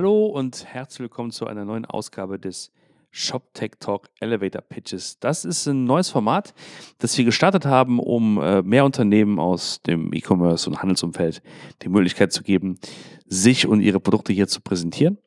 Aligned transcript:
Hallo 0.00 0.28
und 0.28 0.64
herzlich 0.64 1.00
willkommen 1.00 1.30
zu 1.30 1.46
einer 1.46 1.66
neuen 1.66 1.84
Ausgabe 1.84 2.38
des 2.38 2.72
Shop 3.10 3.52
Tech 3.52 3.72
Talk 3.80 4.08
Elevator 4.18 4.62
Pitches. 4.62 5.18
Das 5.18 5.44
ist 5.44 5.66
ein 5.66 5.84
neues 5.84 6.08
Format, 6.08 6.54
das 6.96 7.18
wir 7.18 7.26
gestartet 7.26 7.66
haben, 7.66 7.98
um 7.98 8.40
äh, 8.40 8.62
mehr 8.62 8.86
Unternehmen 8.86 9.38
aus 9.38 9.82
dem 9.82 10.10
E-Commerce 10.14 10.70
und 10.70 10.78
Handelsumfeld 10.78 11.42
die 11.82 11.90
Möglichkeit 11.90 12.32
zu 12.32 12.42
geben, 12.42 12.78
sich 13.26 13.66
und 13.66 13.82
ihre 13.82 14.00
Produkte 14.00 14.32
hier 14.32 14.48
zu 14.48 14.62
präsentieren. 14.62 15.18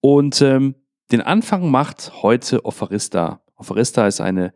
Und 0.00 0.40
ähm, 0.40 0.74
den 1.10 1.20
Anfang 1.20 1.70
macht 1.70 2.22
heute 2.22 2.64
Offerista. 2.64 3.42
Offerista 3.56 4.06
ist 4.06 4.22
eine 4.22 4.54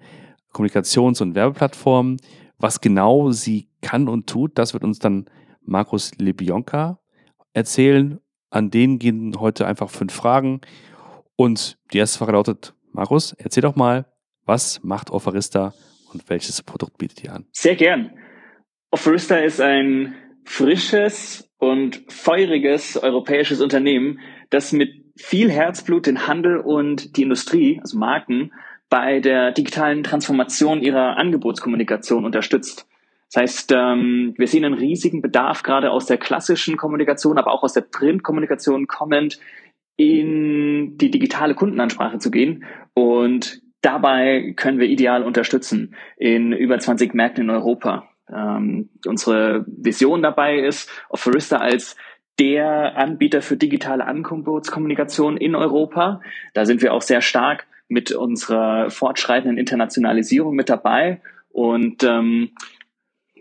Kommunikations- 0.50 1.20
und 1.20 1.34
Werbeplattform. 1.34 2.16
Was 2.56 2.80
genau 2.80 3.32
sie 3.32 3.68
kann 3.82 4.08
und 4.08 4.28
tut, 4.28 4.56
das 4.56 4.72
wird 4.72 4.82
uns 4.82 4.98
dann 4.98 5.26
Markus 5.60 6.12
Lebionka 6.16 7.00
erzählen. 7.52 8.18
An 8.50 8.70
denen 8.70 8.98
gehen 8.98 9.34
heute 9.38 9.66
einfach 9.66 9.90
fünf 9.90 10.12
Fragen. 10.12 10.60
Und 11.36 11.78
die 11.92 11.98
erste 11.98 12.18
Frage 12.18 12.32
lautet, 12.32 12.74
Markus, 12.92 13.32
erzähl 13.34 13.62
doch 13.62 13.76
mal, 13.76 14.06
was 14.44 14.82
macht 14.82 15.10
Offerista 15.10 15.74
und 16.12 16.28
welches 16.30 16.62
Produkt 16.62 16.98
bietet 16.98 17.24
ihr 17.24 17.34
an? 17.34 17.46
Sehr 17.52 17.74
gern. 17.74 18.12
Offerista 18.90 19.36
ist 19.36 19.60
ein 19.60 20.14
frisches 20.44 21.50
und 21.58 22.04
feuriges 22.08 22.96
europäisches 22.96 23.60
Unternehmen, 23.60 24.20
das 24.50 24.72
mit 24.72 24.90
viel 25.16 25.50
Herzblut 25.50 26.06
den 26.06 26.26
Handel 26.26 26.58
und 26.58 27.16
die 27.16 27.22
Industrie, 27.22 27.80
also 27.80 27.98
Marken, 27.98 28.52
bei 28.88 29.20
der 29.20 29.52
digitalen 29.52 30.04
Transformation 30.04 30.82
ihrer 30.82 31.16
Angebotskommunikation 31.16 32.24
unterstützt. 32.24 32.86
Das 33.32 33.42
heißt, 33.42 33.72
ähm, 33.72 34.34
wir 34.36 34.46
sehen 34.46 34.64
einen 34.64 34.74
riesigen 34.74 35.20
Bedarf 35.20 35.62
gerade 35.62 35.90
aus 35.90 36.06
der 36.06 36.18
klassischen 36.18 36.76
Kommunikation, 36.76 37.38
aber 37.38 37.52
auch 37.52 37.62
aus 37.62 37.72
der 37.72 37.80
Printkommunikation 37.82 38.86
kommend 38.86 39.40
in 39.96 40.96
die 40.98 41.10
digitale 41.10 41.54
Kundenansprache 41.54 42.18
zu 42.18 42.30
gehen. 42.30 42.64
Und 42.94 43.62
dabei 43.80 44.52
können 44.56 44.78
wir 44.78 44.86
ideal 44.86 45.22
unterstützen 45.22 45.94
in 46.16 46.52
über 46.52 46.78
20 46.78 47.14
Märkten 47.14 47.44
in 47.44 47.50
Europa. 47.50 48.08
Ähm, 48.32 48.90
unsere 49.06 49.64
Vision 49.66 50.22
dabei 50.22 50.58
ist, 50.58 50.90
Offerista 51.08 51.58
als 51.58 51.96
der 52.38 52.96
Anbieter 52.96 53.40
für 53.40 53.56
digitale 53.56 54.04
Angebotskommunikation 54.04 55.36
in 55.36 55.54
Europa. 55.54 56.20
Da 56.52 56.66
sind 56.66 56.82
wir 56.82 56.92
auch 56.92 57.02
sehr 57.02 57.22
stark 57.22 57.66
mit 57.88 58.12
unserer 58.12 58.90
fortschreitenden 58.90 59.58
Internationalisierung 59.58 60.54
mit 60.54 60.68
dabei. 60.68 61.22
Und 61.50 62.04
ähm, 62.04 62.50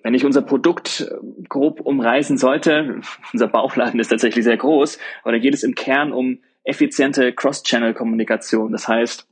wenn 0.06 0.14
ich 0.14 0.24
unser 0.24 0.44
Produkt 0.44 1.02
äh, 1.02 1.16
grob 1.50 1.82
umreißen 1.82 2.38
sollte, 2.38 3.02
unser 3.34 3.48
Bauchladen 3.48 4.00
ist 4.00 4.10
tatsächlich 4.10 4.46
sehr 4.46 4.56
groß, 4.56 5.00
aber 5.24 5.32
da 5.32 5.40
geht 5.40 5.56
es 5.56 5.64
im 5.64 5.74
Kern 5.74 6.14
um 6.14 6.38
effiziente 6.64 7.34
Cross-Channel-Kommunikation. 7.34 8.72
Das 8.72 8.88
heißt, 8.88 9.28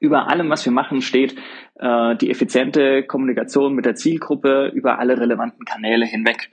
über 0.00 0.28
allem, 0.28 0.50
was 0.50 0.66
wir 0.66 0.72
machen, 0.72 1.00
steht 1.00 1.36
äh, 1.76 2.14
die 2.16 2.30
effiziente 2.30 3.04
Kommunikation 3.04 3.74
mit 3.74 3.86
der 3.86 3.94
Zielgruppe 3.94 4.70
über 4.74 4.98
alle 4.98 5.18
relevanten 5.18 5.64
Kanäle 5.64 6.04
hinweg. 6.04 6.50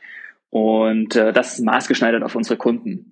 Und 0.49 1.17
äh, 1.17 1.33
das 1.33 1.55
ist 1.55 1.65
maßgeschneidert 1.65 2.23
auf 2.23 2.35
unsere 2.35 2.55
Kunden. 2.55 3.11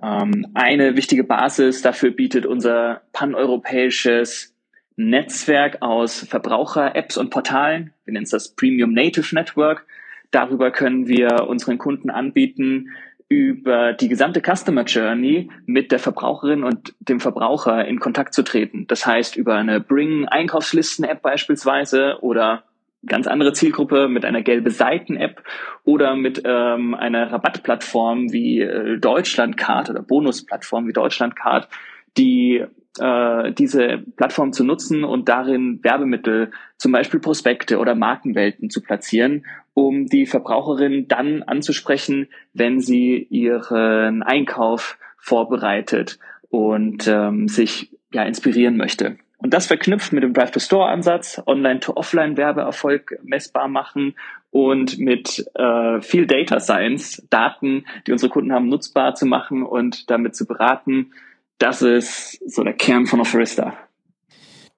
Ähm, 0.00 0.46
eine 0.54 0.96
wichtige 0.96 1.24
Basis 1.24 1.82
dafür 1.82 2.12
bietet 2.12 2.46
unser 2.46 3.02
paneuropäisches 3.12 4.54
Netzwerk 4.96 5.78
aus 5.80 6.20
Verbraucher-Apps 6.20 7.16
und 7.16 7.30
Portalen. 7.30 7.92
Wir 8.04 8.12
nennen 8.12 8.24
es 8.24 8.30
das 8.30 8.54
Premium 8.54 8.92
Native 8.92 9.34
Network. 9.34 9.86
Darüber 10.30 10.70
können 10.70 11.08
wir 11.08 11.46
unseren 11.46 11.78
Kunden 11.78 12.10
anbieten, 12.10 12.90
über 13.32 13.94
die 13.94 14.08
gesamte 14.08 14.42
Customer 14.42 14.84
Journey 14.84 15.48
mit 15.64 15.90
der 15.90 15.98
Verbraucherin 15.98 16.64
und 16.64 16.94
dem 17.00 17.18
Verbraucher 17.18 17.86
in 17.86 17.98
Kontakt 17.98 18.34
zu 18.34 18.42
treten. 18.42 18.86
Das 18.88 19.06
heißt, 19.06 19.36
über 19.36 19.54
eine 19.54 19.80
Bring 19.80 20.28
Einkaufslisten 20.28 21.04
App 21.04 21.22
beispielsweise 21.22 22.18
oder 22.20 22.64
ganz 23.06 23.26
andere 23.26 23.52
Zielgruppe 23.52 24.08
mit 24.08 24.24
einer 24.24 24.42
gelbe 24.42 24.70
Seiten 24.70 25.16
App 25.16 25.42
oder 25.84 26.14
mit 26.14 26.42
ähm, 26.44 26.94
einer 26.94 27.32
Rabattplattform 27.32 28.32
wie 28.32 28.60
äh, 28.60 28.98
Deutschlandcard 28.98 29.90
oder 29.90 30.02
Bonusplattform 30.02 30.86
wie 30.86 30.92
Deutschlandcard, 30.92 31.68
die 32.16 32.64
äh, 32.98 33.52
diese 33.52 34.02
Plattform 34.16 34.52
zu 34.52 34.64
nutzen 34.64 35.04
und 35.04 35.28
darin 35.28 35.80
Werbemittel, 35.82 36.50
zum 36.76 36.92
Beispiel 36.92 37.20
Prospekte 37.20 37.78
oder 37.78 37.94
Markenwelten 37.94 38.70
zu 38.70 38.82
platzieren, 38.82 39.46
um 39.74 40.06
die 40.06 40.26
Verbraucherin 40.26 41.08
dann 41.08 41.42
anzusprechen, 41.42 42.28
wenn 42.52 42.80
sie 42.80 43.26
ihren 43.30 44.22
Einkauf 44.22 44.98
vorbereitet 45.16 46.18
und 46.50 47.06
ähm, 47.08 47.48
sich 47.48 47.90
ja 48.12 48.24
inspirieren 48.24 48.76
möchte. 48.76 49.16
Und 49.38 49.54
das 49.54 49.66
verknüpft 49.66 50.12
mit 50.12 50.22
dem 50.22 50.34
Drive-to-Store-Ansatz, 50.34 51.42
Online-to-Offline-Werbeerfolg 51.46 53.18
messbar 53.24 53.66
machen 53.66 54.14
und 54.50 54.98
mit 54.98 55.44
äh, 55.54 56.00
viel 56.00 56.26
Data 56.26 56.60
Science, 56.60 57.26
Daten, 57.28 57.86
die 58.06 58.12
unsere 58.12 58.30
Kunden 58.30 58.52
haben, 58.52 58.68
nutzbar 58.68 59.14
zu 59.14 59.26
machen 59.26 59.64
und 59.64 60.10
damit 60.10 60.36
zu 60.36 60.46
beraten, 60.46 61.12
das 61.58 61.82
ist 61.82 62.40
so 62.46 62.64
der 62.64 62.74
Kern 62.74 63.06
von 63.06 63.20
Offerista. 63.20 63.76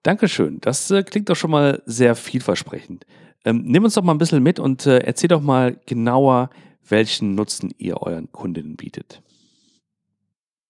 Dankeschön. 0.03 0.61
Das 0.61 0.91
äh, 0.91 1.03
klingt 1.03 1.29
doch 1.31 1.37
schon 1.37 1.51
mal 1.51 1.83
sehr 1.87 2.15
vielversprechend. 2.15 3.07
Ähm, 3.45 3.63
nimm 3.65 3.85
uns 3.85 3.95
doch 3.95 4.03
mal 4.03 4.13
ein 4.13 4.19
bisschen 4.19 4.43
mit 4.43 4.59
und 4.59 4.87
äh, 4.87 4.99
erzähl 4.99 5.29
doch 5.29 5.41
mal 5.41 5.79
genauer, 5.87 6.51
welchen 6.89 7.35
Nutzen 7.35 7.73
ihr 7.79 8.03
euren 8.03 8.31
Kundinnen 8.31 8.77
bietet. 8.77 9.23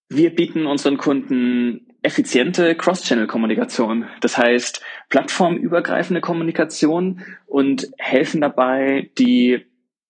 Wir 0.09 0.35
bieten 0.35 0.67
unseren 0.67 0.99
Kunden 0.99 1.87
effiziente 2.03 2.75
Cross-Channel-Kommunikation. 2.75 4.07
Das 4.21 4.37
heißt, 4.37 4.83
plattformübergreifende 5.09 6.21
Kommunikation 6.21 7.23
und 7.47 7.91
helfen 7.99 8.41
dabei, 8.41 9.11
die 9.19 9.65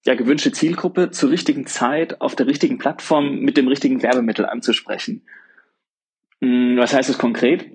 ja, 0.05 0.15
gewünschte 0.15 0.53
Zielgruppe 0.53 1.11
zur 1.13 1.31
richtigen 1.31 1.67
Zeit 1.67 2.21
auf 2.21 2.35
der 2.35 2.47
richtigen 2.47 2.79
Plattform 2.79 3.39
mit 3.39 3.57
dem 3.57 3.69
richtigen 3.69 4.03
Werbemittel 4.03 4.45
anzusprechen. 4.45 5.23
Hm, 6.41 6.77
was 6.77 6.95
heißt 6.95 7.09
das 7.09 7.19
konkret? 7.19 7.71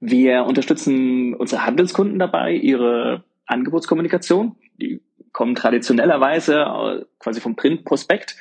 Wir 0.00 0.44
unterstützen 0.44 1.34
unsere 1.34 1.64
Handelskunden 1.64 2.18
dabei, 2.18 2.52
ihre 2.52 3.24
Angebotskommunikation, 3.46 4.56
die 4.80 5.00
kommen 5.32 5.54
traditionellerweise 5.54 6.60
äh, 6.60 7.04
quasi 7.18 7.40
vom 7.40 7.56
Printprospekt 7.56 8.36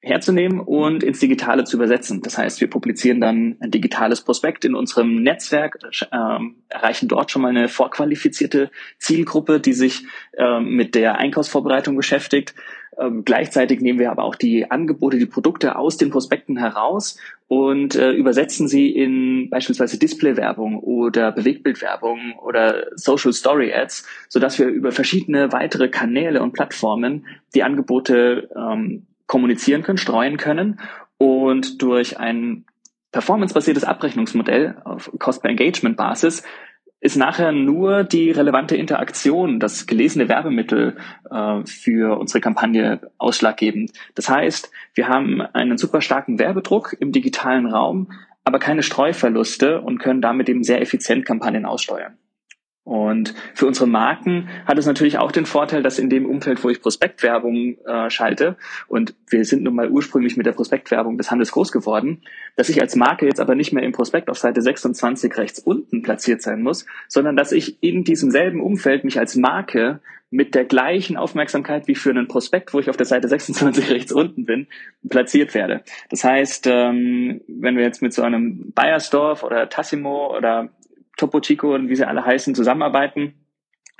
herzunehmen 0.00 0.60
und 0.60 1.02
ins 1.02 1.18
Digitale 1.18 1.64
zu 1.64 1.76
übersetzen. 1.76 2.22
Das 2.22 2.38
heißt, 2.38 2.60
wir 2.60 2.70
publizieren 2.70 3.20
dann 3.20 3.56
ein 3.60 3.70
digitales 3.70 4.20
Prospekt 4.22 4.64
in 4.64 4.74
unserem 4.74 5.22
Netzwerk, 5.22 5.78
äh, 5.82 6.38
erreichen 6.68 7.08
dort 7.08 7.30
schon 7.30 7.42
mal 7.42 7.48
eine 7.48 7.68
vorqualifizierte 7.68 8.70
Zielgruppe, 8.98 9.60
die 9.60 9.72
sich 9.72 10.04
äh, 10.36 10.60
mit 10.60 10.94
der 10.94 11.18
Einkaufsvorbereitung 11.18 11.96
beschäftigt. 11.96 12.54
Ähm, 13.00 13.24
gleichzeitig 13.24 13.80
nehmen 13.80 13.98
wir 13.98 14.10
aber 14.10 14.24
auch 14.24 14.34
die 14.34 14.70
Angebote, 14.70 15.18
die 15.18 15.26
Produkte 15.26 15.76
aus 15.76 15.96
den 15.96 16.10
Prospekten 16.10 16.56
heraus 16.56 17.18
und 17.46 17.94
äh, 17.94 18.10
übersetzen 18.10 18.66
sie 18.66 18.90
in 18.90 19.50
beispielsweise 19.50 19.98
Displaywerbung 19.98 20.78
oder 20.78 21.30
Bewegtbildwerbung 21.30 22.36
oder 22.42 22.86
Social 22.96 23.32
Story 23.32 23.72
Ads, 23.72 24.06
sodass 24.28 24.58
wir 24.58 24.66
über 24.66 24.90
verschiedene 24.90 25.52
weitere 25.52 25.88
Kanäle 25.88 26.42
und 26.42 26.52
Plattformen 26.52 27.26
die 27.54 27.62
Angebote 27.62 28.50
ähm, 28.56 29.06
kommunizieren 29.26 29.82
können, 29.82 29.98
streuen 29.98 30.36
können 30.36 30.80
und 31.18 31.80
durch 31.82 32.18
ein 32.18 32.64
performancebasiertes 33.12 33.84
Abrechnungsmodell 33.84 34.76
auf 34.84 35.10
Cost-per-Engagement-Basis 35.18 36.42
ist 37.00 37.16
nachher 37.16 37.52
nur 37.52 38.02
die 38.02 38.30
relevante 38.30 38.76
Interaktion, 38.76 39.60
das 39.60 39.86
gelesene 39.86 40.28
Werbemittel 40.28 40.96
äh, 41.30 41.64
für 41.64 42.18
unsere 42.18 42.40
Kampagne 42.40 43.00
ausschlaggebend. 43.18 43.92
Das 44.14 44.28
heißt, 44.28 44.70
wir 44.94 45.08
haben 45.08 45.40
einen 45.40 45.78
super 45.78 46.00
starken 46.00 46.38
Werbedruck 46.38 46.96
im 46.98 47.12
digitalen 47.12 47.66
Raum, 47.66 48.10
aber 48.44 48.58
keine 48.58 48.82
Streuverluste 48.82 49.80
und 49.80 49.98
können 49.98 50.22
damit 50.22 50.48
eben 50.48 50.64
sehr 50.64 50.80
effizient 50.80 51.24
Kampagnen 51.24 51.66
aussteuern. 51.66 52.16
Und 52.88 53.34
für 53.52 53.66
unsere 53.66 53.86
Marken 53.86 54.48
hat 54.64 54.78
es 54.78 54.86
natürlich 54.86 55.18
auch 55.18 55.30
den 55.30 55.44
Vorteil, 55.44 55.82
dass 55.82 55.98
in 55.98 56.08
dem 56.08 56.24
Umfeld, 56.24 56.64
wo 56.64 56.70
ich 56.70 56.80
Prospektwerbung 56.80 57.76
äh, 57.84 58.08
schalte, 58.08 58.56
und 58.86 59.14
wir 59.28 59.44
sind 59.44 59.62
nun 59.62 59.74
mal 59.74 59.90
ursprünglich 59.90 60.38
mit 60.38 60.46
der 60.46 60.52
Prospektwerbung 60.52 61.18
des 61.18 61.30
Handels 61.30 61.52
groß 61.52 61.70
geworden, 61.70 62.22
dass 62.56 62.70
ich 62.70 62.80
als 62.80 62.96
Marke 62.96 63.26
jetzt 63.26 63.40
aber 63.40 63.54
nicht 63.54 63.74
mehr 63.74 63.82
im 63.82 63.92
Prospekt 63.92 64.30
auf 64.30 64.38
Seite 64.38 64.62
26 64.62 65.36
rechts 65.36 65.58
unten 65.58 66.00
platziert 66.00 66.40
sein 66.40 66.62
muss, 66.62 66.86
sondern 67.08 67.36
dass 67.36 67.52
ich 67.52 67.82
in 67.82 68.04
diesem 68.04 68.30
selben 68.30 68.62
Umfeld 68.62 69.04
mich 69.04 69.18
als 69.18 69.36
Marke 69.36 70.00
mit 70.30 70.54
der 70.54 70.64
gleichen 70.64 71.18
Aufmerksamkeit 71.18 71.88
wie 71.88 71.94
für 71.94 72.10
einen 72.10 72.26
Prospekt, 72.26 72.72
wo 72.72 72.80
ich 72.80 72.88
auf 72.88 72.96
der 72.96 73.06
Seite 73.06 73.28
26 73.28 73.90
rechts 73.90 74.12
unten 74.12 74.46
bin, 74.46 74.66
platziert 75.10 75.54
werde. 75.54 75.82
Das 76.08 76.24
heißt, 76.24 76.66
ähm, 76.68 77.42
wenn 77.48 77.76
wir 77.76 77.84
jetzt 77.84 78.00
mit 78.00 78.14
so 78.14 78.22
einem 78.22 78.72
Bayersdorf 78.72 79.42
oder 79.42 79.68
Tassimo 79.68 80.34
oder 80.34 80.70
Topo 81.18 81.40
Chico 81.40 81.74
und 81.74 81.90
wie 81.90 81.96
sie 81.96 82.08
alle 82.08 82.24
heißen, 82.24 82.54
zusammenarbeiten, 82.54 83.34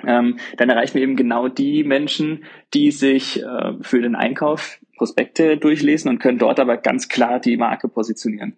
ähm, 0.05 0.37
dann 0.57 0.69
erreichen 0.69 0.95
wir 0.95 1.03
eben 1.03 1.15
genau 1.15 1.47
die 1.49 1.83
Menschen, 1.83 2.45
die 2.73 2.91
sich 2.91 3.43
äh, 3.43 3.73
für 3.81 4.01
den 4.01 4.15
Einkauf 4.15 4.79
Prospekte 4.97 5.57
durchlesen 5.57 6.09
und 6.09 6.19
können 6.19 6.39
dort 6.39 6.59
aber 6.59 6.77
ganz 6.77 7.09
klar 7.09 7.39
die 7.39 7.57
Marke 7.57 7.87
positionieren. 7.87 8.57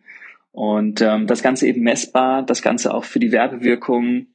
Und 0.52 1.02
ähm, 1.02 1.28
das 1.28 1.44
Ganze 1.44 1.68
eben 1.68 1.82
messbar, 1.82 2.44
das 2.44 2.62
Ganze 2.62 2.94
auch 2.94 3.06
für 3.06 3.20
die 3.20 3.32
Werbewirkung 3.32 4.28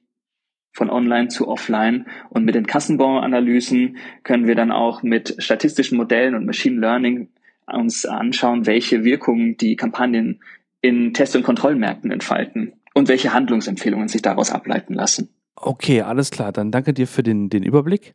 von 0.72 0.90
online 0.90 1.28
zu 1.28 1.48
offline. 1.48 2.06
Und 2.28 2.44
mit 2.44 2.54
den 2.54 2.66
Kassenbon-Analysen 2.66 3.96
können 4.22 4.46
wir 4.46 4.54
dann 4.54 4.72
auch 4.72 5.02
mit 5.02 5.36
statistischen 5.38 5.96
Modellen 5.96 6.34
und 6.34 6.46
Machine 6.46 6.80
Learning 6.80 7.28
uns 7.66 8.06
anschauen, 8.06 8.66
welche 8.66 9.04
Wirkungen 9.04 9.56
die 9.56 9.76
Kampagnen 9.76 10.40
in 10.80 11.12
Test- 11.14 11.36
und 11.36 11.42
Kontrollmärkten 11.42 12.10
entfalten 12.10 12.75
und 12.96 13.08
welche 13.08 13.34
Handlungsempfehlungen 13.34 14.08
sich 14.08 14.22
daraus 14.22 14.50
ableiten 14.50 14.94
lassen. 14.94 15.28
Okay, 15.54 16.00
alles 16.00 16.30
klar. 16.30 16.50
Dann 16.50 16.70
danke 16.70 16.94
dir 16.94 17.06
für 17.06 17.22
den, 17.22 17.50
den 17.50 17.62
Überblick. 17.62 18.14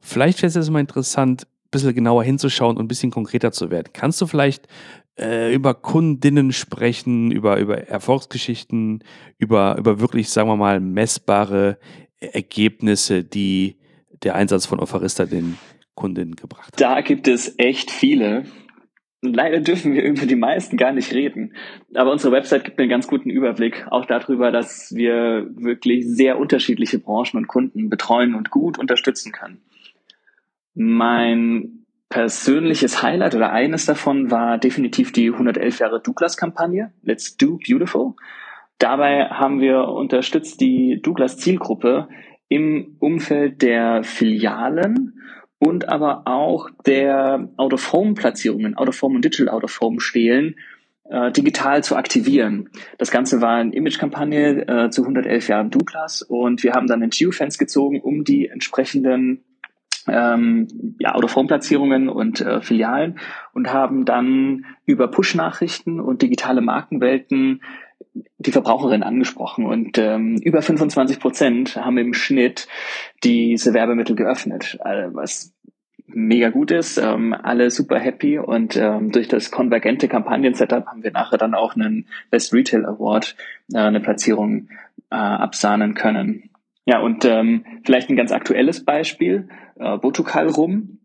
Vielleicht 0.00 0.38
wäre 0.38 0.48
es 0.48 0.54
jetzt 0.54 0.70
mal 0.70 0.80
interessant, 0.80 1.42
ein 1.42 1.70
bisschen 1.70 1.94
genauer 1.94 2.24
hinzuschauen 2.24 2.78
und 2.78 2.86
ein 2.86 2.88
bisschen 2.88 3.10
konkreter 3.10 3.52
zu 3.52 3.70
werden. 3.70 3.90
Kannst 3.92 4.18
du 4.22 4.26
vielleicht 4.26 4.66
äh, 5.20 5.52
über 5.54 5.74
Kundinnen 5.74 6.52
sprechen, 6.52 7.30
über, 7.30 7.58
über 7.58 7.86
Erfolgsgeschichten, 7.86 9.04
über, 9.36 9.76
über 9.76 10.00
wirklich, 10.00 10.30
sagen 10.30 10.48
wir 10.48 10.56
mal, 10.56 10.80
messbare 10.80 11.76
Ergebnisse, 12.18 13.24
die 13.24 13.76
der 14.22 14.36
Einsatz 14.36 14.64
von 14.64 14.80
Offerista 14.80 15.26
den 15.26 15.58
Kundinnen 15.94 16.34
gebracht 16.34 16.72
hat? 16.72 16.80
Da 16.80 17.02
gibt 17.02 17.28
es 17.28 17.56
echt 17.58 17.90
viele. 17.90 18.46
Leider 19.20 19.60
dürfen 19.60 19.94
wir 19.94 20.04
über 20.04 20.26
die 20.26 20.36
meisten 20.36 20.76
gar 20.76 20.92
nicht 20.92 21.12
reden. 21.12 21.54
Aber 21.92 22.12
unsere 22.12 22.32
Website 22.32 22.64
gibt 22.64 22.78
einen 22.78 22.88
ganz 22.88 23.08
guten 23.08 23.30
Überblick 23.30 23.86
auch 23.90 24.04
darüber, 24.04 24.52
dass 24.52 24.94
wir 24.94 25.48
wirklich 25.56 26.06
sehr 26.06 26.38
unterschiedliche 26.38 27.00
Branchen 27.00 27.36
und 27.36 27.48
Kunden 27.48 27.90
betreuen 27.90 28.34
und 28.34 28.50
gut 28.50 28.78
unterstützen 28.78 29.32
können. 29.32 29.60
Mein 30.74 31.84
persönliches 32.08 33.02
Highlight 33.02 33.34
oder 33.34 33.52
eines 33.52 33.86
davon 33.86 34.30
war 34.30 34.56
definitiv 34.56 35.12
die 35.12 35.30
111 35.30 35.80
Jahre 35.80 36.00
Douglas-Kampagne, 36.00 36.92
Let's 37.02 37.36
Do 37.36 37.58
Beautiful. 37.58 38.14
Dabei 38.78 39.26
haben 39.30 39.60
wir 39.60 39.88
unterstützt 39.88 40.60
die 40.60 41.00
Douglas-Zielgruppe 41.02 42.08
im 42.48 42.96
Umfeld 43.00 43.62
der 43.62 44.04
Filialen 44.04 45.07
und 45.58 45.88
aber 45.88 46.22
auch 46.26 46.70
der 46.86 47.48
Out-of-Home-Platzierungen, 47.56 48.76
Out-of-Home 48.76 49.16
und 49.16 49.24
Digital 49.24 49.48
Out-of-Home-Stelen 49.48 50.56
äh, 51.10 51.32
digital 51.32 51.82
zu 51.82 51.96
aktivieren. 51.96 52.70
Das 52.98 53.10
Ganze 53.10 53.40
war 53.40 53.56
eine 53.56 53.74
Image-Kampagne 53.74 54.68
äh, 54.68 54.90
zu 54.90 55.02
111 55.02 55.48
Jahren 55.48 55.70
Douglas 55.70 56.22
und 56.22 56.62
wir 56.62 56.72
haben 56.72 56.86
dann 56.86 57.02
einen 57.02 57.10
Geofence 57.10 57.58
gezogen, 57.58 58.00
um 58.00 58.24
die 58.24 58.48
entsprechenden 58.48 59.44
ähm, 60.06 60.96
ja, 60.98 61.14
Out-of-Home-Platzierungen 61.14 62.08
und 62.08 62.40
äh, 62.40 62.60
Filialen 62.60 63.18
und 63.52 63.72
haben 63.72 64.04
dann 64.04 64.66
über 64.86 65.08
Push-Nachrichten 65.08 66.00
und 66.00 66.22
digitale 66.22 66.60
Markenwelten 66.60 67.62
die 68.38 68.52
Verbraucherin 68.52 69.02
angesprochen 69.02 69.66
und 69.66 69.98
ähm, 69.98 70.36
über 70.36 70.62
25 70.62 71.20
Prozent 71.20 71.76
haben 71.76 71.98
im 71.98 72.14
Schnitt 72.14 72.68
diese 73.24 73.74
Werbemittel 73.74 74.16
geöffnet, 74.16 74.78
also 74.80 75.14
was 75.14 75.54
mega 76.06 76.48
gut 76.48 76.70
ist, 76.70 76.98
ähm, 76.98 77.34
alle 77.34 77.70
super 77.70 77.98
happy 77.98 78.38
und 78.38 78.76
ähm, 78.76 79.12
durch 79.12 79.28
das 79.28 79.50
konvergente 79.50 80.08
Kampagnen-Setup 80.08 80.86
haben 80.86 81.04
wir 81.04 81.10
nachher 81.10 81.38
dann 81.38 81.54
auch 81.54 81.74
einen 81.74 82.06
Best 82.30 82.52
Retail 82.52 82.86
Award, 82.86 83.36
äh, 83.72 83.78
eine 83.78 84.00
Platzierung 84.00 84.68
äh, 85.10 85.16
absahnen 85.16 85.94
können. 85.94 86.50
Ja, 86.86 87.00
und 87.00 87.24
ähm, 87.26 87.64
vielleicht 87.84 88.08
ein 88.08 88.16
ganz 88.16 88.32
aktuelles 88.32 88.84
Beispiel, 88.84 89.48
äh, 89.78 89.98
Botukal 89.98 90.48
Rum. 90.48 91.00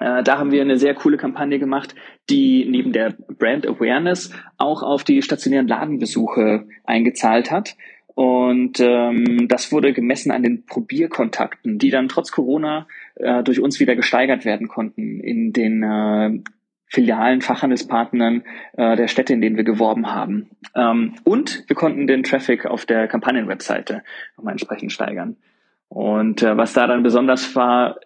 Äh, 0.00 0.22
da 0.24 0.38
haben 0.38 0.50
wir 0.50 0.62
eine 0.62 0.78
sehr 0.78 0.94
coole 0.94 1.18
Kampagne 1.18 1.58
gemacht, 1.58 1.94
die 2.28 2.66
neben 2.68 2.92
der 2.92 3.14
Brand 3.38 3.66
Awareness 3.66 4.32
auch 4.56 4.82
auf 4.82 5.04
die 5.04 5.22
stationären 5.22 5.68
Ladenbesuche 5.68 6.66
eingezahlt 6.84 7.50
hat. 7.50 7.76
Und 8.14 8.80
ähm, 8.80 9.46
das 9.48 9.70
wurde 9.72 9.92
gemessen 9.92 10.32
an 10.32 10.42
den 10.42 10.66
Probierkontakten, 10.66 11.78
die 11.78 11.90
dann 11.90 12.08
trotz 12.08 12.32
Corona 12.32 12.88
äh, 13.14 13.42
durch 13.42 13.60
uns 13.60 13.78
wieder 13.78 13.94
gesteigert 13.94 14.44
werden 14.44 14.68
konnten 14.68 15.20
in 15.20 15.52
den 15.52 15.82
äh, 15.82 16.40
Filialen, 16.86 17.40
Fachhandelspartnern 17.40 18.42
äh, 18.72 18.96
der 18.96 19.06
Städte, 19.06 19.32
in 19.32 19.40
denen 19.40 19.56
wir 19.56 19.64
geworben 19.64 20.12
haben. 20.12 20.50
Ähm, 20.74 21.14
und 21.22 21.64
wir 21.68 21.76
konnten 21.76 22.08
den 22.08 22.24
Traffic 22.24 22.66
auf 22.66 22.84
der 22.84 23.06
Kampagnenwebseite 23.06 24.02
nochmal 24.36 24.52
entsprechend 24.52 24.92
steigern. 24.92 25.36
Und 25.88 26.42
äh, 26.42 26.56
was 26.56 26.72
da 26.72 26.86
dann 26.88 27.02
besonders 27.02 27.54
war, 27.54 28.00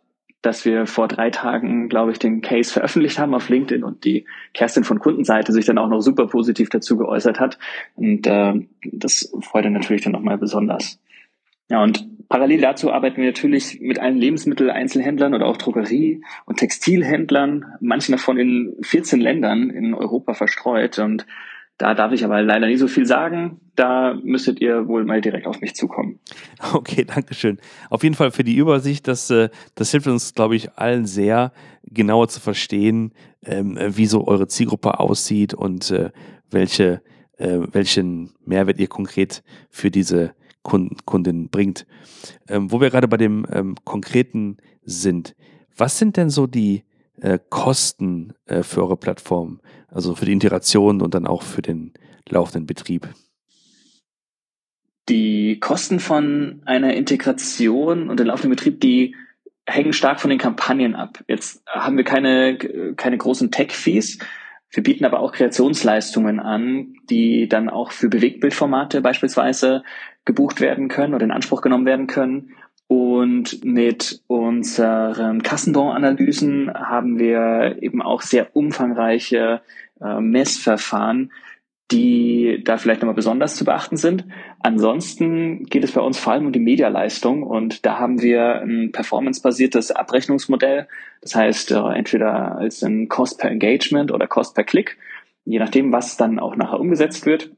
dass 0.44 0.64
wir 0.64 0.87
vor 0.87 1.08
drei 1.08 1.31
Tagen, 1.31 1.88
glaube 1.88 2.12
ich, 2.12 2.19
den 2.19 2.43
Case 2.43 2.73
veröffentlicht 2.73 3.19
haben 3.19 3.35
auf 3.35 3.49
LinkedIn 3.49 3.82
und 3.82 4.05
die 4.05 4.26
Kerstin 4.52 4.85
von 4.85 4.99
Kundenseite 4.99 5.52
sich 5.52 5.64
dann 5.64 5.79
auch 5.79 5.88
noch 5.88 6.00
super 6.00 6.26
positiv 6.26 6.69
dazu 6.69 6.99
geäußert 6.99 7.41
hat. 7.41 7.58
Und 7.96 8.26
äh, 8.26 8.55
das 8.85 9.32
freut 9.41 9.64
natürlich 9.70 10.02
dann 10.02 10.12
nochmal 10.12 10.37
besonders. 10.37 11.00
Ja, 11.70 11.82
und 11.82 12.29
parallel 12.29 12.61
dazu 12.61 12.93
arbeiten 12.93 13.23
wir 13.23 13.26
natürlich 13.26 13.81
mit 13.81 13.99
allen 13.99 14.19
Lebensmitteleinzelhändlern 14.19 15.32
oder 15.32 15.46
auch 15.46 15.56
Drogerie- 15.56 16.20
und 16.44 16.58
Textilhändlern, 16.58 17.64
manchen 17.81 18.12
davon 18.12 18.37
in 18.37 18.76
14 18.82 19.20
Ländern 19.20 19.70
in 19.70 19.94
Europa 19.94 20.35
verstreut. 20.35 20.99
Und 20.99 21.26
da 21.79 21.94
darf 21.94 22.12
ich 22.12 22.25
aber 22.25 22.41
leider 22.43 22.67
nicht 22.67 22.79
so 22.79 22.88
viel 22.88 23.06
sagen. 23.06 23.61
Da 23.75 24.15
müsstet 24.23 24.61
ihr 24.61 24.87
wohl 24.87 25.05
mal 25.05 25.21
direkt 25.21 25.47
auf 25.47 25.61
mich 25.61 25.75
zukommen. 25.75 26.21
Okay, 26.73 27.05
danke 27.05 27.35
schön. 27.35 27.59
Auf 27.91 28.03
jeden 28.03 28.15
Fall 28.15 28.31
für 28.31 28.44
die 28.44 28.56
Übersicht. 28.56 29.09
Das, 29.09 29.29
äh, 29.31 29.49
das 29.75 29.91
hilft 29.91 30.06
uns, 30.06 30.35
glaube 30.35 30.56
ich, 30.56 30.73
allen 30.76 31.06
sehr, 31.06 31.53
genauer 31.82 32.29
zu 32.29 32.41
verstehen, 32.41 33.12
ähm, 33.44 33.79
wie 33.79 34.06
so 34.06 34.26
eure 34.26 34.49
Zielgruppe 34.49 34.99
aussieht 35.00 35.53
und 35.53 35.91
äh, 35.91 36.11
welche, 36.50 37.03
äh, 37.37 37.59
welchen 37.73 38.32
Mehrwert 38.44 38.79
ihr 38.79 38.88
konkret 38.88 39.43
für 39.69 39.91
diese 39.91 40.35
Kunden, 40.62 40.97
Kundin 41.05 41.49
bringt. 41.50 41.87
Ähm, 42.49 42.73
wo 42.73 42.81
wir 42.81 42.91
gerade 42.91 43.09
bei 43.09 43.19
dem 43.19 43.47
ähm, 43.53 43.75
Konkreten 43.85 44.56
sind, 44.85 45.35
was 45.76 45.99
sind 45.99 46.17
denn 46.17 46.31
so 46.31 46.47
die 46.47 46.85
äh, 47.20 47.38
Kosten 47.49 48.34
äh, 48.46 48.62
für 48.62 48.82
eure 48.82 48.96
Plattform? 48.96 49.61
Also 49.88 50.14
für 50.14 50.25
die 50.25 50.32
Integration 50.32 51.02
und 51.02 51.14
dann 51.14 51.26
auch 51.26 51.43
für 51.43 51.62
den 51.62 51.93
laufenden 52.28 52.66
Betrieb? 52.66 53.08
Die 55.08 55.61
Kosten 55.61 56.00
von 56.00 56.62
einer 56.64 56.94
Integration 56.94 58.08
und 58.08 58.19
dem 58.19 58.26
laufenden 58.26 58.56
Betrieb, 58.56 58.81
die 58.81 59.14
hängen 59.66 59.93
stark 59.93 60.20
von 60.20 60.31
den 60.31 60.38
Kampagnen 60.38 60.94
ab. 60.94 61.22
Jetzt 61.28 61.62
haben 61.66 61.96
wir 61.96 62.05
keine, 62.05 62.58
keine 62.96 63.19
großen 63.19 63.50
Tech-Fees, 63.50 64.18
wir 64.75 64.83
bieten 64.83 65.04
aber 65.04 65.21
auch 65.21 65.33
Kreationsleistungen 65.33 66.40
an, 66.40 66.94
die 67.09 67.49
dann 67.49 67.68
auch 67.68 67.92
für 67.92 68.09
Bewegtbildformate 68.09 69.00
beispielsweise 69.02 69.85
gebucht 70.25 70.61
werden 70.61 70.88
können 70.88 71.14
oder 71.14 71.25
in 71.25 71.30
Anspruch 71.30 71.62
genommen 71.62 71.87
werden 71.87 72.09
können. 72.09 72.54
Und 72.87 73.64
mit 73.64 74.23
unseren 74.26 75.43
Kassenbon-Analysen 75.43 76.73
haben 76.75 77.19
wir 77.19 77.83
eben 77.83 78.03
auch 78.03 78.21
sehr 78.21 78.55
umfangreiche 78.55 79.62
äh, 80.00 80.21
Messverfahren, 80.21 81.33
die 81.91 82.62
da 82.64 82.76
vielleicht 82.76 83.00
nochmal 83.00 83.14
besonders 83.14 83.57
zu 83.57 83.64
beachten 83.64 83.97
sind. 83.97 84.25
Ansonsten 84.61 85.64
geht 85.64 85.85
es 85.85 85.93
bei 85.93 86.00
uns 86.00 86.19
vor 86.19 86.33
allem 86.33 86.47
um 86.47 86.53
die 86.53 86.59
Medialeistung 86.59 87.43
und 87.43 87.85
da 87.87 87.99
haben 87.99 88.21
wir 88.23 88.61
ein 88.62 88.91
performancebasiertes 88.93 89.91
Abrechnungsmodell. 89.91 90.88
Das 91.21 91.35
heißt, 91.35 91.73
äh, 91.73 91.79
entweder 91.95 92.57
als 92.57 92.83
ein 92.83 93.09
Cost 93.09 93.38
per 93.38 93.50
Engagement 93.50 94.12
oder 94.12 94.26
Cost 94.26 94.55
per 94.55 94.64
Click, 94.64 94.99
je 95.45 95.59
nachdem, 95.59 95.93
was 95.93 96.17
dann 96.17 96.38
auch 96.38 96.57
nachher 96.57 96.81
umgesetzt 96.81 97.26
wird. 97.26 97.50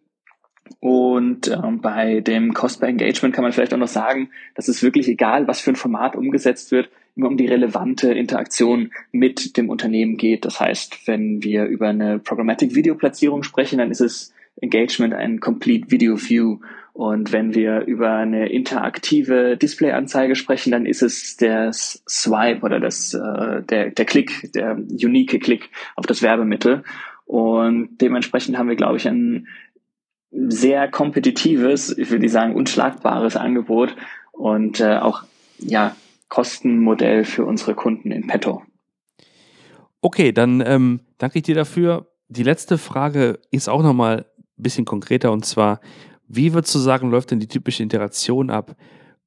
Und 0.81 1.49
ähm, 1.49 1.81
bei 1.81 2.21
dem 2.21 2.55
Cost 2.55 2.81
per 2.81 2.89
Engagement 2.89 3.35
kann 3.35 3.43
man 3.43 3.53
vielleicht 3.53 3.75
auch 3.75 3.79
noch 3.79 3.89
sagen, 3.89 4.31
dass 4.55 4.69
es 4.69 4.83
wirklich 4.83 5.09
egal, 5.09 5.47
was 5.49 5.61
für 5.61 5.71
ein 5.71 5.77
Format 5.77 6.17
umgesetzt 6.17 6.71
wird, 6.71 6.89
immer 7.17 7.29
um 7.29 7.37
die 7.37 7.47
relevante 7.47 8.13
Interaktion 8.13 8.91
mit 9.11 9.57
dem 9.57 9.71
Unternehmen 9.71 10.17
geht. 10.17 10.45
Das 10.45 10.61
heißt, 10.61 11.07
wenn 11.07 11.43
wir 11.43 11.65
über 11.65 11.89
eine 11.89 12.19
Programmatic 12.19 12.75
Video 12.75 12.95
Platzierung 12.95 13.43
sprechen, 13.43 13.79
dann 13.79 13.91
ist 13.91 14.01
es 14.01 14.35
Engagement 14.61 15.15
ein 15.15 15.41
Complete 15.41 15.91
Video 15.91 16.17
View. 16.17 16.59
Und 16.93 17.31
wenn 17.31 17.55
wir 17.55 17.81
über 17.81 18.13
eine 18.13 18.49
interaktive 18.49 19.59
Display-Anzeige 19.59 20.35
sprechen, 20.35 20.71
dann 20.71 20.87
ist 20.87 21.03
es 21.03 21.37
der 21.37 21.71
Swipe 21.73 22.63
oder 22.63 22.81
das, 22.81 23.13
äh, 23.13 23.63
der, 23.63 23.91
der 23.91 24.05
Klick, 24.07 24.51
der 24.55 24.77
unique 24.77 25.43
Klick 25.43 25.69
auf 25.95 26.07
das 26.07 26.23
Werbemittel. 26.23 26.85
Und 27.27 27.99
dementsprechend 28.01 28.57
haben 28.57 28.69
wir, 28.69 28.77
glaube 28.77 28.97
ich, 28.97 29.07
ein 29.07 29.47
sehr 30.31 30.89
kompetitives, 30.91 31.97
ich 31.97 32.11
würde 32.11 32.29
sagen 32.29 32.55
unschlagbares 32.55 33.37
Angebot 33.37 33.97
und 34.33 34.81
äh, 34.81 34.97
auch 34.99 35.25
ja 35.59 35.97
Kostenmodell 36.29 37.25
für 37.25 37.45
unsere 37.45 37.75
Kunden 37.75 38.11
in 38.11 38.27
petto. 38.27 38.63
Okay, 40.01 40.33
dann 40.33 40.63
ähm, 40.65 41.01
danke 41.19 41.39
ich 41.39 41.45
dir 41.45 41.55
dafür. 41.55 42.11
Die 42.29 42.43
letzte 42.43 42.79
Frage 42.79 43.39
ist 43.51 43.69
auch 43.69 43.83
nochmal 43.83 44.27
ein 44.59 44.63
bisschen 44.63 44.85
konkreter 44.85 45.33
und 45.33 45.45
zwar, 45.45 45.81
wie 46.29 46.53
würdest 46.53 46.75
du 46.75 46.79
sagen, 46.79 47.11
läuft 47.11 47.31
denn 47.31 47.41
die 47.41 47.49
typische 47.49 47.83
Interaktion 47.83 48.51
ab? 48.51 48.77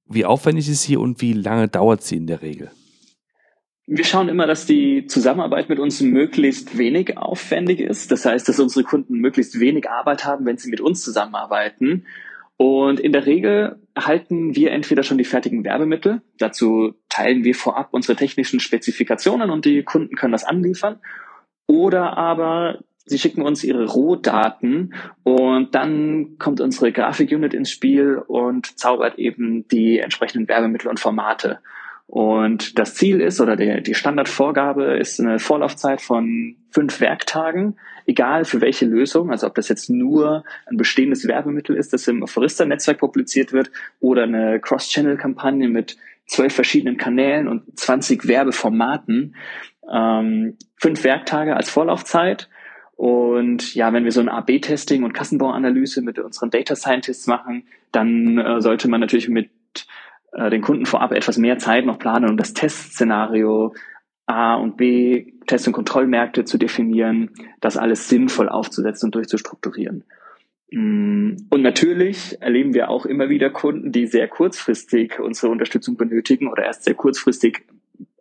Wie 0.06 0.26
aufwendig 0.26 0.68
ist 0.70 0.84
sie 0.84 0.98
und 0.98 1.22
wie 1.22 1.34
lange 1.34 1.68
dauert 1.68 2.04
sie 2.04 2.18
in 2.18 2.28
der 2.28 2.42
Regel? 2.42 2.72
Wir 3.92 4.06
schauen 4.06 4.30
immer, 4.30 4.46
dass 4.46 4.68
die 4.68 5.08
Zusammenarbeit 5.08 5.68
mit 5.68 5.80
uns 5.80 6.00
möglichst 6.00 6.78
wenig 6.78 7.18
aufwendig 7.18 7.80
ist. 7.80 8.12
Das 8.12 8.24
heißt, 8.24 8.48
dass 8.48 8.60
unsere 8.60 8.84
Kunden 8.84 9.16
möglichst 9.16 9.60
wenig 9.60 9.90
Arbeit 9.90 10.26
haben, 10.26 10.46
wenn 10.46 10.58
sie 10.58 10.70
mit 10.70 10.80
uns 10.80 11.04
zusammenarbeiten. 11.04 12.06
Und 12.56 13.00
in 13.00 13.14
der 13.14 13.26
Regel 13.26 13.80
erhalten 13.96 14.56
wir 14.56 14.74
entweder 14.74 15.02
schon 15.02 15.18
die 15.18 15.26
fertigen 15.26 15.64
Werbemittel. 15.64 16.22
Dazu 16.38 16.94
teilen 17.10 17.44
wir 17.44 17.56
vorab 17.56 17.88
unsere 17.90 18.16
technischen 18.16 18.60
Spezifikationen 18.60 19.50
und 19.50 19.66
die 19.66 19.82
Kunden 19.82 20.16
können 20.16 20.34
das 20.34 20.44
anliefern. 20.44 21.00
Oder 21.66 22.16
aber 22.16 22.84
sie 23.06 23.18
schicken 23.18 23.42
uns 23.42 23.64
ihre 23.64 23.88
Rohdaten 23.88 24.94
und 25.24 25.74
dann 25.74 26.38
kommt 26.38 26.62
unsere 26.62 26.92
Grafikunit 26.92 27.56
ins 27.56 27.72
Spiel 27.72 28.22
und 28.28 28.78
zaubert 28.78 29.18
eben 29.18 29.68
die 29.68 29.98
entsprechenden 29.98 30.48
Werbemittel 30.48 30.90
und 30.90 31.00
Formate. 31.00 31.58
Und 32.12 32.80
das 32.80 32.96
Ziel 32.96 33.22
ist, 33.22 33.40
oder 33.40 33.56
der, 33.56 33.82
die 33.82 33.94
Standardvorgabe 33.94 34.98
ist 34.98 35.20
eine 35.20 35.38
Vorlaufzeit 35.38 36.02
von 36.02 36.56
fünf 36.72 37.02
Werktagen, 37.02 37.78
egal 38.08 38.46
für 38.46 38.62
welche 38.62 38.86
Lösung, 38.86 39.30
also 39.30 39.46
ob 39.46 39.54
das 39.54 39.70
jetzt 39.70 39.92
nur 39.92 40.44
ein 40.66 40.76
bestehendes 40.76 41.28
Werbemittel 41.28 41.76
ist, 41.76 41.94
das 41.94 42.08
im 42.08 42.24
Aphorista-Netzwerk 42.24 42.98
publiziert 42.98 43.54
wird, 43.54 43.70
oder 44.00 44.24
eine 44.24 44.60
Cross-Channel-Kampagne 44.60 45.70
mit 45.70 45.98
zwölf 46.26 46.52
verschiedenen 46.52 46.98
Kanälen 46.98 47.48
und 47.48 47.78
20 47.80 48.28
Werbeformaten. 48.28 49.36
Ähm, 49.92 50.58
fünf 50.78 51.04
Werktage 51.04 51.56
als 51.56 51.70
Vorlaufzeit. 51.70 52.50
Und 52.96 53.76
ja, 53.76 53.94
wenn 53.94 54.04
wir 54.04 54.12
so 54.12 54.20
ein 54.20 54.30
AB-Testing 54.30 55.04
und 55.04 55.14
Kassenbauanalyse 55.14 56.02
mit 56.02 56.18
unseren 56.18 56.50
Data 56.50 56.76
Scientists 56.76 57.28
machen, 57.28 57.66
dann 57.92 58.40
äh, 58.40 58.62
sollte 58.62 58.88
man 58.88 59.00
natürlich 59.00 59.30
mit 59.30 59.52
äh, 60.32 60.50
den 60.50 60.62
Kunden 60.62 60.86
vorab 60.86 61.12
etwas 61.12 61.38
mehr 61.38 61.58
Zeit 61.58 61.86
noch 61.86 62.00
planen, 62.00 62.30
um 62.30 62.38
das 62.38 62.54
Testszenario 62.54 63.74
A 64.26 64.56
und 64.56 64.78
B, 64.78 65.34
Test- 65.48 65.68
und 65.68 65.74
Kontrollmärkte 65.74 66.46
zu 66.46 66.58
definieren, 66.58 67.32
das 67.62 67.78
alles 67.78 68.10
sinnvoll 68.10 68.48
aufzusetzen 68.48 69.08
und 69.08 69.16
durchzustrukturieren. 69.16 70.04
Mm, 70.72 71.38
und 71.50 71.62
natürlich 71.62 72.40
erleben 72.42 72.76
wir 72.76 72.90
auch 72.90 73.08
immer 73.08 73.30
wieder 73.30 73.50
Kunden, 73.50 73.92
die 73.92 74.06
sehr 74.06 74.28
kurzfristig 74.28 75.20
unsere 75.20 75.52
Unterstützung 75.52 75.98
benötigen 75.98 76.48
oder 76.48 76.64
erst 76.64 76.84
sehr 76.84 76.94
kurzfristig 76.94 77.66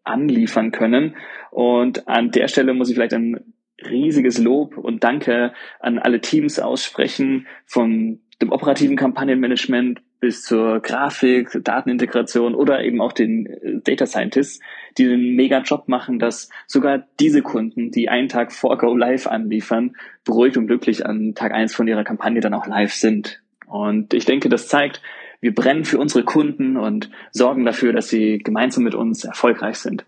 anliefern 0.05 0.73
können. 0.73 1.15
Und 1.51 2.09
an 2.09 2.31
der 2.31 2.49
Stelle 2.49 2.73
muss 2.73 2.89
ich 2.89 2.95
vielleicht 2.95 3.13
ein 3.13 3.53
riesiges 3.85 4.39
Lob 4.39 4.79
und 4.79 5.05
Danke 5.05 5.53
an 5.79 5.99
alle 5.99 6.21
Teams 6.21 6.59
aussprechen, 6.59 7.47
von 7.67 8.21
dem 8.41 8.51
operativen 8.51 8.97
Kampagnenmanagement 8.97 10.01
bis 10.21 10.43
zur 10.43 10.81
Grafik, 10.81 11.61
Datenintegration 11.63 12.55
oder 12.55 12.83
eben 12.83 13.01
auch 13.01 13.13
den 13.13 13.47
äh, 13.47 13.81
Data 13.83 14.07
Scientists, 14.07 14.61
die 14.97 15.05
einen 15.05 15.35
mega 15.37 15.61
Job 15.61 15.89
machen, 15.89 16.19
dass 16.19 16.49
sogar 16.67 17.05
diese 17.21 17.43
Kunden, 17.43 17.91
die 17.91 18.09
einen 18.09 18.29
Tag 18.29 18.53
vor 18.53 18.77
Go 18.79 18.95
Live 18.95 19.27
anliefern, 19.27 19.97
beruhigt 20.25 20.57
und 20.57 20.67
glücklich 20.67 21.07
an 21.07 21.35
Tag 21.35 21.53
eins 21.53 21.75
von 21.75 21.87
ihrer 21.87 22.05
Kampagne 22.05 22.41
dann 22.41 22.55
auch 22.55 22.67
live 22.67 22.93
sind. 22.93 23.41
Und 23.67 24.15
ich 24.15 24.25
denke, 24.25 24.49
das 24.49 24.69
zeigt, 24.69 25.03
wir 25.41 25.55
brennen 25.55 25.85
für 25.85 25.99
unsere 25.99 26.25
Kunden 26.25 26.77
und 26.77 27.11
sorgen 27.31 27.65
dafür, 27.65 27.93
dass 27.93 28.09
sie 28.09 28.39
gemeinsam 28.39 28.85
mit 28.85 28.95
uns 28.95 29.25
erfolgreich 29.25 29.77
sind. 29.77 30.05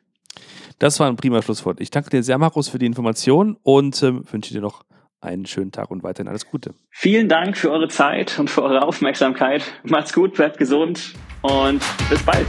Das 0.78 0.98
war 0.98 1.08
ein 1.08 1.16
prima 1.16 1.42
Schlusswort. 1.42 1.80
Ich 1.80 1.90
danke 1.90 2.10
dir 2.10 2.22
sehr, 2.22 2.38
Markus, 2.38 2.68
für 2.68 2.78
die 2.78 2.86
Information 2.86 3.56
und 3.62 4.02
äh, 4.02 4.32
wünsche 4.32 4.54
dir 4.54 4.62
noch 4.62 4.84
einen 5.20 5.46
schönen 5.46 5.72
Tag 5.72 5.90
und 5.90 6.02
weiterhin 6.02 6.28
alles 6.28 6.46
Gute. 6.46 6.74
Vielen 6.90 7.28
Dank 7.28 7.56
für 7.56 7.70
eure 7.70 7.88
Zeit 7.88 8.38
und 8.38 8.50
für 8.50 8.62
eure 8.62 8.82
Aufmerksamkeit. 8.82 9.62
Macht's 9.84 10.12
gut, 10.12 10.34
bleibt 10.34 10.58
gesund 10.58 11.14
und 11.42 11.82
bis 12.08 12.22
bald. 12.22 12.46